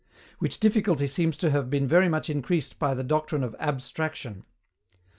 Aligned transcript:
Which 0.39 0.59
difficulty 0.59 1.05
seems 1.05 1.37
to 1.37 1.51
have 1.51 1.69
been 1.69 1.87
very 1.87 2.09
much 2.09 2.27
increased 2.27 2.79
by 2.79 2.95
the 2.95 3.03
doctrine 3.03 3.43
of 3.43 3.55
ABSTRACTION. 3.59 4.45